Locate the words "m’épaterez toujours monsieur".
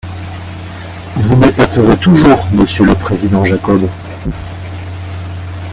1.37-2.85